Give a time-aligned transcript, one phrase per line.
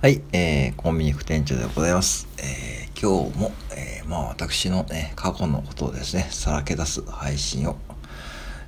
[0.00, 2.28] はい、えー、コンビニ副店長でございます。
[2.38, 7.76] えー、今日も、えー、まあ私のね、過去のことをですね、さらけ出す配信を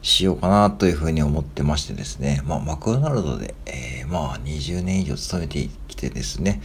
[0.02, 6.60] しようかなというふうに思ってましてですね、まあマクドナルドで、えー、まあ20年以上勤めてきてですね、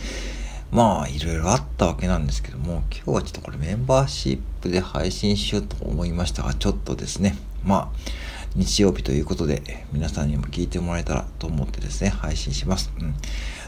[0.71, 8.09] まあいろいろあったわけなんですけども、今日はちょっとこれメンバーシップで配信しようと思いましたが、ちょっとですね、まあ
[8.55, 12.89] 日曜日ということで、皆さんにも聞いてもらえたらと思ってですね、配信します。
[12.99, 13.13] うん、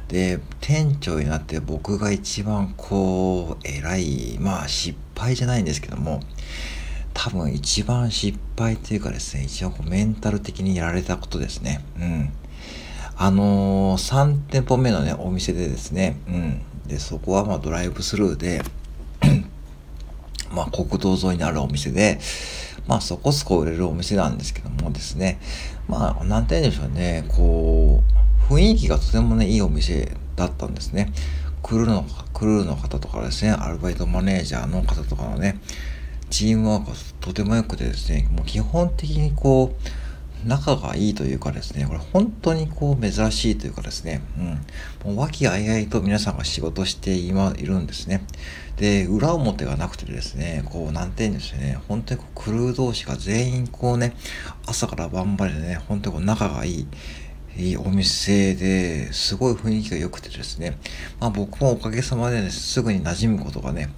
[0.08, 6.22] で、店長になって僕が一番こう、偉い、まあ失敗じゃないんですけども、
[7.14, 11.84] 多分一番失敗というかですね、一番こうメンタル的にやられたことですね。
[12.00, 12.30] うん。
[13.18, 16.62] あのー、3店舗目のね、お店でですね、うん。
[16.88, 18.62] で、そこはまあドライブスルーで、
[20.54, 22.20] まあ国道沿いにあるお店で、
[22.88, 25.40] まあそこそこ売れるお店なんですけどもですね、
[25.88, 31.12] まあなんて言うんでしょうね、こう、雰囲気がとてもね、いいお店だったんですね。
[31.62, 35.60] クルーの、クルーの方とかですね、アルバイトマネージャーの方とかのね、
[36.30, 44.22] チームワークがとても良くてですね、もう基本的にこう、仲がいいというかですね、これ本当にこう珍しいというかですね、
[45.06, 48.24] うん、もう和気あいあいと皆さんが仕事して今いるんですね。
[48.78, 54.16] で、裏表がなくてですね、こう、なんて言うんですよね、本当にこうクルー同士が全員こうね、
[54.66, 56.88] 朝から晩までね、本当にこう仲がいい、
[57.58, 60.78] いいお店ですごい雰囲気が良くてですね、
[61.20, 63.90] まあ僕もおかげさまでね、すぐに馴染むことがね、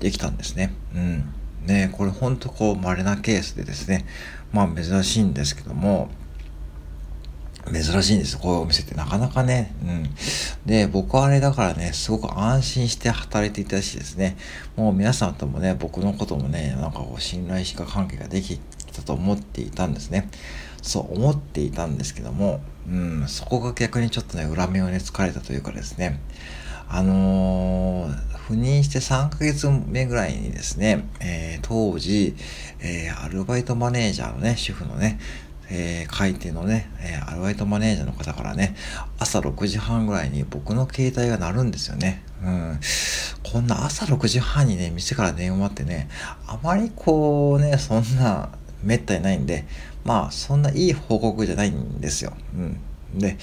[0.00, 0.72] できたんですね。
[0.94, 1.34] うん。
[1.66, 4.06] ね、これほんとこう稀なケースでですね、
[4.52, 6.08] まあ珍しいんですけども、
[7.72, 9.74] 珍しいんですこういうお店ってなかなかね。
[9.82, 10.10] うん。
[10.64, 14.36] で、僕はあれだからね、すごく安心して働いていたしですね、
[14.76, 18.58] もう皆さんともね、僕のこともね、なんかこう信頼しか関係ができ
[18.92, 20.30] たと思っていたんですね。
[20.80, 26.20] そう思っていたんですけども、うん、そこが逆にちょっとね、裏目をね、疲れたというかですね、
[26.88, 32.34] あのー、赴任して3ヶ月目ぐらいにですね、えー、当時、
[32.80, 35.18] えー、アルバイトマネージャーのね、主婦のね、
[35.70, 38.76] えー、開店のね、えー、アルバイトマネージャーの方からね、
[39.18, 42.22] 朝6時半ぐらいに僕の携帯が鳴るんですよね。
[42.42, 42.80] うん。
[43.42, 46.08] こんな朝6時半にね、店から電話ってね、
[46.46, 48.50] あまりこうね、そんな、
[48.82, 49.64] めったにないんで、
[50.04, 52.32] まあ、そんないい報告じゃないんですよ。
[52.54, 52.78] うん。
[53.18, 53.38] で、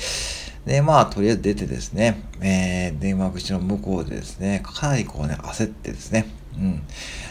[0.65, 6.83] で、まあ、とりあえず出てですね、えー、電話口の向こうでですね、かなりこうね、焦ってですね、うん。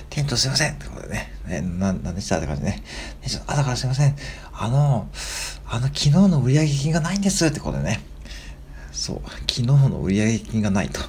[0.09, 2.83] 店長すいませんってことでね、ねな、なんでしたって感じでね。
[3.23, 4.17] 店長、朝からすいません。
[4.53, 5.09] あの、
[5.67, 8.01] あの、昨日の売上金がないんですってことでね。
[8.91, 11.01] そう、昨日の売上金がないと。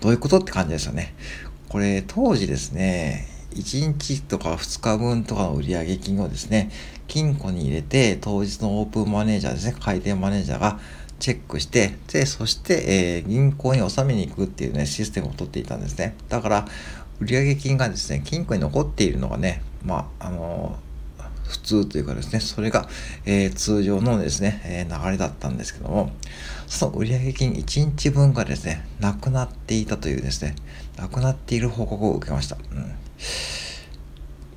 [0.00, 1.14] どういうことって感じですよね。
[1.68, 6.70] これ、当時ですね、1日とか2日分とかの売上金をですね、
[7.08, 10.80] 金庫に入れて、当日のオープンマネージャーですね、開店マネージャーが
[11.18, 16.16] チェックして、で、そして、えー、銀行に納めに行くっていうね、システムを取っていたんですね。
[16.28, 16.68] だから、
[17.20, 22.88] 売上金がですね、金庫に残っているのがね、まあ、あのー、普通というかですね、それが、
[23.24, 26.10] えー、通常のですね、え、流れだったんですけども、
[26.66, 30.56] その売上金1日分がですね、なくなっていたというですね、
[30.96, 32.56] なくなっている報告を受けました。
[32.56, 33.01] うん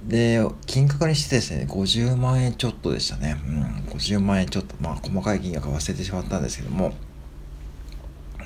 [0.08, 3.42] で、金額にしてですね、50万円ちょっとでしたね。
[3.48, 6.94] うん、50万円ちょっと、まあ、細かい金額忘れてしまったんですけども、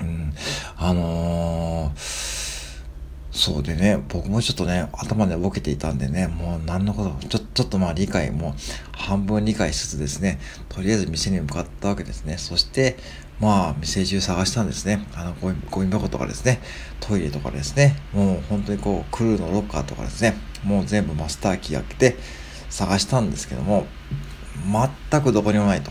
[0.00, 0.32] うん、
[0.76, 1.98] あのー、
[3.40, 8.54] そうでね、僕もちょっとね、頭でボケていたんでね、もう何のこと、ちょちょっとまあ理解も
[8.92, 12.36] 半分理解しつつですね、とりあえず店に向かったわけですね。
[12.36, 12.98] そして、
[13.40, 15.06] まあ、店中探したんですね。
[15.14, 15.34] あの、
[15.70, 16.60] ゴミ箱とかですね、
[17.00, 22.16] トイレとかですね、もう本当にこう、クルーのロッカーとかですね、もう全部マスターキー開けて
[22.68, 23.86] 探したんですけども、
[25.10, 25.90] 全くどこにもないと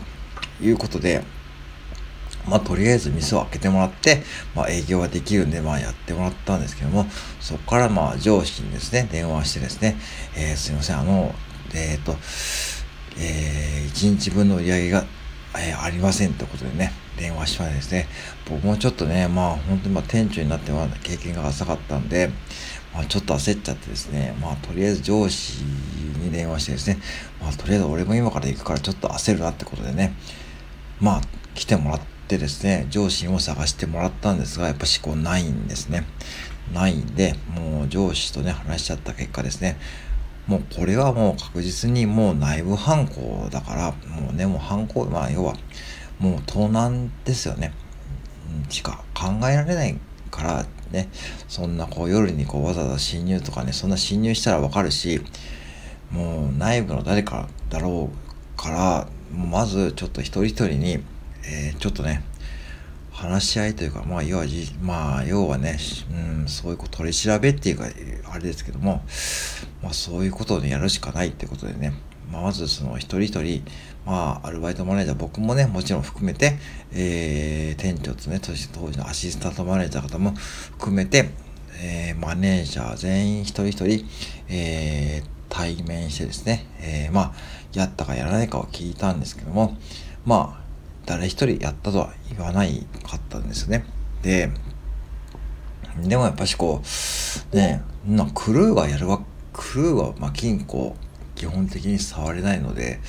[0.62, 1.24] いうことで、
[2.50, 4.22] まあ、とりあえず店を開けてもらって、
[4.56, 7.06] まあ、営業ができるんで、まあ、やってもらったんですけども、
[7.40, 9.96] そこから、まあ、上司にですね、電話してですね、
[10.36, 11.32] えー、すいません、あの、
[11.72, 12.16] えっ、ー、と、
[13.18, 15.04] えー、1日分の売り上げが、
[15.56, 18.08] えー、ありませんってことでね、電話しまですね、
[18.48, 22.30] 僕もちょっとね、まあ、本当にまあ、店長になっては経験が浅かったんで、
[22.92, 26.98] まあ、ちょっと焦っちゃってですね、まあ、とりあえず上司に電話してですね、
[27.40, 30.14] まあ、とりあえず俺も今から行くからちょっと焦るなってことでね、
[31.00, 31.20] まあ、
[31.54, 36.04] 来てもらってですね、上司を探してもらったんですが、やっぱ思考ないんですね。
[36.72, 39.76] ないんで、もう上司とね、話しちゃった結果ですね、
[40.46, 45.56] もうこれはもう確実にもう内部犯行だから、もうね、もう犯行、まあ要は、
[46.18, 47.72] もう盗難ですよね。
[48.68, 49.98] しか考えられない
[50.30, 51.08] からね、
[51.48, 55.20] そんなこう夜にこうわざわざ侵入とかね、そんな侵入したらわかるし、
[56.10, 60.98] もう内部の誰かだろうから、まずちょっと一人一人に、
[61.44, 62.22] えー、ちょっとね、
[63.20, 65.78] 話し合いというか、まあ、要はじ、まあ、要はね、
[66.10, 67.84] うん、そういうこと取り調べっていうか、
[68.30, 69.02] あれですけども、
[69.82, 71.92] まあ、そういうことを、やるしかないってことでね、
[72.32, 73.62] まあ、まずその一人一人、
[74.06, 76.56] まあ、アルバイトマネージャー、僕もね、もちろん含めて、
[76.92, 81.30] えー、店長とね、当時のアシスタントマネージャー方も含めて、
[81.82, 84.06] えー、マネージャー全員一人一人、
[84.48, 87.32] えー、対面してですね、えー、まあ、
[87.74, 89.76] やったかやらないかを聞いたんですけども、
[90.24, 90.59] まあ、
[91.10, 93.84] 誰一人やったとは言わないかったんですね。
[94.22, 94.48] で、
[96.00, 96.82] でもやっぱしこ
[97.52, 99.20] う、ね、なクルーがやるわ、
[99.52, 100.94] クルーは、ま、金庫、
[101.34, 103.00] 基本的に触れないので、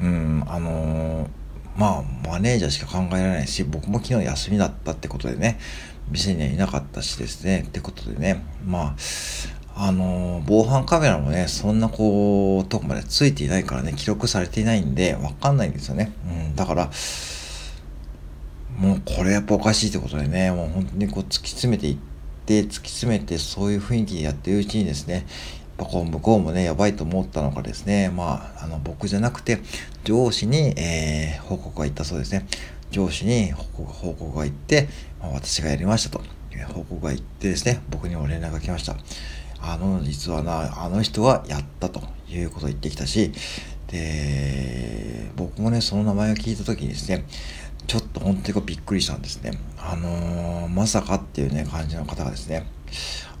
[0.00, 1.28] うん、あのー、
[1.76, 5.58] まあ、マネージャーしか考えられないし、僕も昨日休みだったってことでね、
[6.08, 8.94] 店にはいなかったしですね、ってことでね、ま
[9.74, 16.12] あ、あのー、防犯カメラもね、そんなこう、とこまでついていないからね、記録されていないんで、わかんないんですよね。
[16.24, 16.90] うん、だから、
[18.78, 21.96] もうこれやっぱおかしいってことでね、もう本当にこう突き詰めていっ
[22.46, 25.24] て、突き詰めてそういう雰囲気でやってるうちにですね、やっ
[25.78, 29.60] ぱこう向こうもね、やばいと思ったのかですね、まあ、あの僕じゃなくて、
[30.04, 32.46] 上司に、えー、報告が行ったそうですね。
[32.90, 34.88] 上司に報告報告が行って、
[35.20, 38.96] まあ、私がやりましたと、え報告が行ってですね、僕にも連絡が来ました。
[39.60, 43.32] あの、実はな、あの人はやったということを言ってきたし、
[43.88, 47.24] で、僕もね、その名前を聞いた時にですね、
[47.86, 49.52] ちょっと本当にびっくりしたんですね。
[49.78, 52.66] あのー、まさかっていうね、感じの方がですね、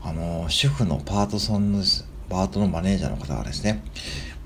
[0.02, 1.82] あのー、主婦のパートソンの、
[2.28, 3.82] パートのマネージャーの方がですね、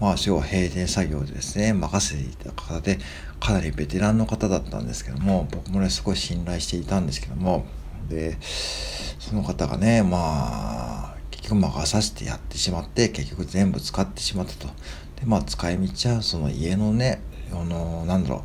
[0.00, 2.98] まあ、要は閉店作業でですね、任せていた方で、
[3.38, 7.66] かなりベテランの方だったんですけども、僕もね、すごい信頼していたんですけども、
[8.08, 14.72] で、その方がね、まあ、結局任させてやってしまって、結局全部使ってしまったと。
[15.20, 17.20] で、まあ、使い道は、その家のね、
[17.52, 18.40] あの、なんだろう、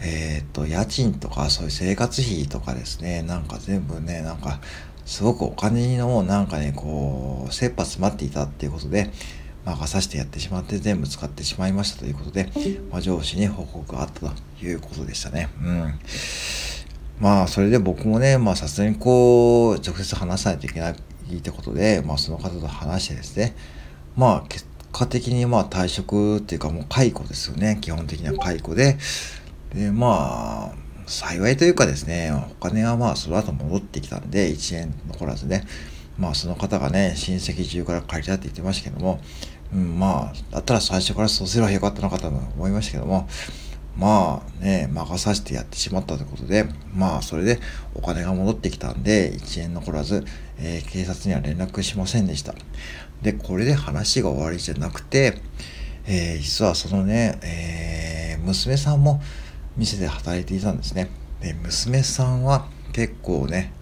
[0.00, 4.60] えっ、と、家賃とか、そういう生活費とかですね、なんか全部ね、なんか、
[5.04, 9.10] すごくお金のなんかね、こう、切羽詰まっていたっていうことで、
[9.64, 12.50] 任させてやってしまって全部使ってしまいましたということで、
[12.90, 14.32] まあ、上司に報告があったと
[14.62, 15.48] いうことでしたね。
[15.62, 15.94] うん。
[17.20, 23.56] まあ、それで僕もね、まあ、さすがにこう、直接話さないといけないってことで、まあ、その方と話してですね、
[24.16, 24.48] まあ、
[24.94, 27.78] 果的にまあ、退職っていうかもう解雇ですよね。
[27.80, 28.96] 基本的には解雇で、
[29.74, 30.74] で、まあ、
[31.06, 35.66] 幸いというかですね、お金はまあ、その後戻ってきたんで、1円残らずね、
[36.16, 39.20] まあ、その方がね、親戚中から借りたって言ってましたけども、
[39.74, 43.28] うん、まあ、だったら最初からそうすればよかったのかと思いましたけども、
[43.96, 47.60] まあね、任させてやってしまったということで、まあそれで
[47.94, 50.24] お金が戻ってきたんで、1円残らず、
[50.58, 52.54] えー、警察には連絡しませんでした。
[53.22, 55.40] で、これで話が終わりじゃなくて、
[56.06, 59.22] えー、実はそのね、えー、娘さんも
[59.76, 61.08] 店で働いていたんですね。
[61.40, 63.72] で、娘さんは結構ね、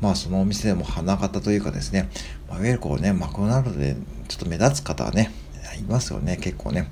[0.00, 2.10] まあそのお店でも花形というかですね、
[2.48, 5.30] まあ、いわゆるこうね、マクドナルドでちょっと目立つ方はね、
[5.78, 6.90] いますよね、結構ね。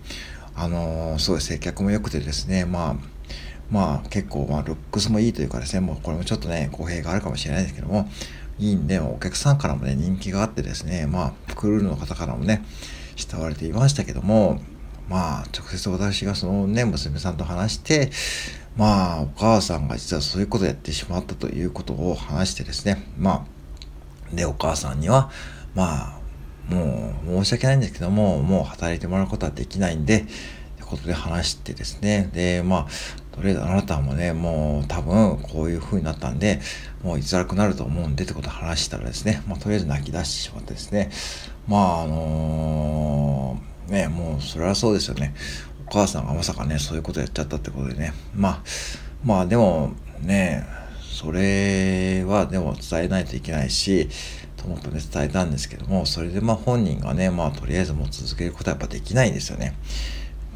[0.61, 2.97] あの、すごい接客も良くてですね、まあ、
[3.71, 8.11] まあ結構、まあルックスもいいというかですね、もうこれもちょっとね、公平があるかもしれないですけども、
[8.59, 12.63] いいんで、お客さんからもね、人気があってですね、まあ、クルールの方からもね、
[13.17, 14.61] 慕われていましたけども、
[15.09, 18.11] まあ、直接私がそのね、娘さんと話して、
[18.77, 23.47] まあ、お母さんが実はそういうことをやってしまったということを話してですね、ま
[24.31, 25.31] あ、で、お母さんには、
[25.75, 26.20] まあ、
[26.71, 30.25] もう申し訳ないんですけども、もう働いてもらうことはできないんで、っ
[30.77, 36.61] てことで話してですね、で、まあ、とりあえずあなたもね、もう多分こういう風になったんで、
[37.03, 41.11] もう居づらくなると思うんでってことを話したらですね、まあ、とりあえず泣き出してしまってですね、
[41.67, 45.35] まあ、あのー、ね、もうそれはそうですよね。
[45.89, 48.13] お母さんがまさかね、そういうことやっちゃったってことでね。
[48.35, 48.63] まあ、
[49.25, 50.65] まあでもね、
[51.01, 54.09] それはでも伝えないといけないし、
[54.61, 59.75] と思ってね、伝えたんですけども、それでまあ本人がね、まあとりあえずもう続けることはやっぱできないんですよね。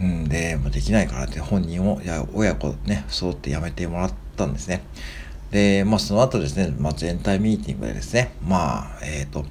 [0.01, 4.83] うんで、もうできないからって本人を、いや、親子ね、そうってやめてもらったんですね。
[5.51, 9.47] で、まあその後ですね、まあ全体ミーティングでですね、まあ、えっ、ー、と、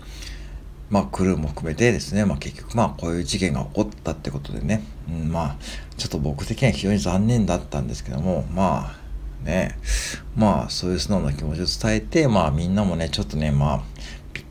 [0.90, 5.58] まあ、クルーも含めてですね、まあ、結局、まあ、こういう事件が起こったってことでね、うん、まあ、
[5.98, 9.76] ちょっと僕的には非常に残念だったんですけども、まあ、ね、
[10.36, 13.82] まあ、そういう素直な気持ちを伝えて、まあ、みんなもね、ちょっとね、まあ、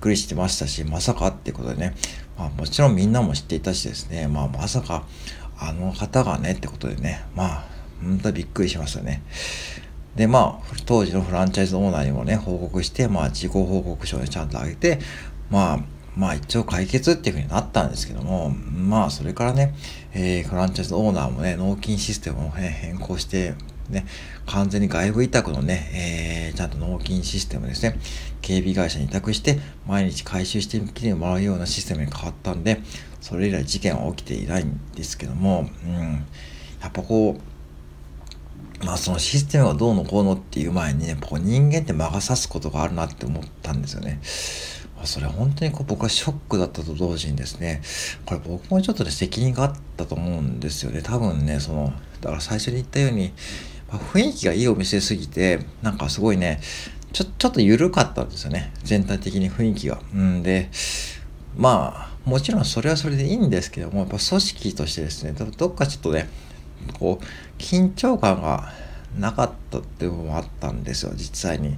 [0.02, 1.94] くりしてましたし、まさかってことでね、
[2.36, 5.04] まあ、もちろんみんなも知っていたしですね、まあ、まさか、
[5.58, 7.64] あの方がね、ってことでね、まあ、
[8.02, 9.22] 本当びっくりしましたね。
[10.16, 14.98] で、まあ、当時のフランチャイズオーナーにもね、報告して、まあ、自己報告書をちゃんと上げて、
[15.50, 15.78] まあ、
[16.16, 19.74] まあ一応解決っていうふうになったんですけども、まあそれからね、
[20.12, 23.54] えー、フランチャイズオーナーもね、納金システムを、ね、変更して、
[23.92, 24.06] ね、
[24.46, 27.98] 完全に外部委託のね、えー、ちゃんと納金システムですね、
[28.40, 32.80] 警備会社に委託して、毎日回収してきてもらうようなシステムに変わったんで、
[33.20, 36.26] それ以来事件は起きていないんですけども、うん、
[36.80, 44.20] やっぱこう、まあそのシステムがどうのこうのっていう前にね、こう人間って魔が差すことがあるなって思ったんですよね。
[45.04, 47.82] それ本当にこう僕はショックだったと同時にですね、
[48.24, 51.02] これ僕もちょっとね、責任があったと思うんですよね。
[51.02, 53.32] 多分ね、その、だから最初に言ったように、
[53.98, 56.60] 雰囲気がいいお店すぎて、なんかすごいね、
[57.12, 58.72] ちょ、ちょっと緩かったんですよね。
[58.82, 60.00] 全体的に雰囲気が。
[60.14, 60.70] うんで、
[61.56, 66.28] まあ、もちろんそれはそれでいいんですけども、やっぱ組織としてですね、どっかちょっとね、
[66.98, 67.24] こう、
[67.58, 68.72] 緊張感が
[69.18, 71.76] なかったっていうのもあったんですよ、実際に。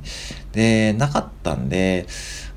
[0.53, 2.07] で、なかったんで、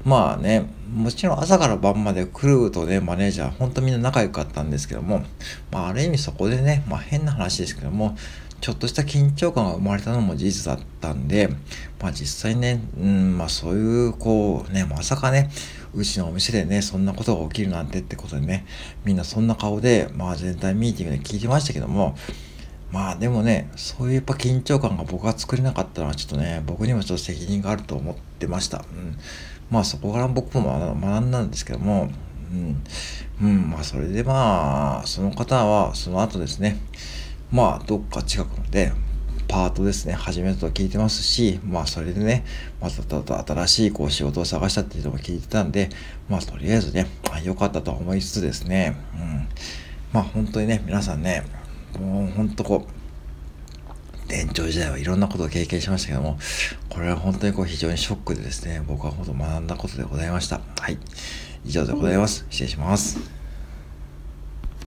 [0.05, 5.23] まあね、もちろん朝から晩まで来るとね、マネージャー、ほんとみんな仲良かったんですけども、
[5.71, 8.15] まあある意味そこでね、まあ変な話ですけども、
[8.59, 11.49] ちょっとした緊張感が生まれたのも事実だったんで、
[12.01, 15.49] まあ実際ね、うん、まあそういう、こうね、まさかね、
[15.93, 18.65] うちのお店でね、そんなことが起きるなんてってことでね、
[19.05, 22.15] みんなそんな顔で、まあ全体ミーティングで聞いてましたけども、
[22.91, 28.79] まあでもね、そういうやっぱ緊張感が僕が作れなかったのはちょっとね、僕にもちょっと責任があると思ってました。
[28.79, 29.17] うん、
[29.69, 32.09] まあそこから僕も学んだんですけども、
[32.51, 32.83] うん、
[33.41, 36.77] うん、まあそれでまあ、その方はその後ですね、
[37.51, 38.91] まあどっか近くので
[39.47, 42.43] パートですね、始めたと聞いてますし、まあそれでね、
[42.81, 45.89] また新しいこう仕事を探したっていうのも聞いてたんで、
[46.29, 49.47] まあとりあえずね、ま、良かったと思いつつですね、うん、
[50.11, 51.45] まあ本当にね、皆さんね、
[51.97, 56.37] もうほんとこう、店長時代はいろんなことを経験しましたけども、
[56.89, 60.59] これは本当にこう非常にショックでですね、僕は本当学んだことでございました。
[60.81, 60.97] はい。
[61.65, 62.45] 以上でございます。
[62.49, 63.46] 失礼します。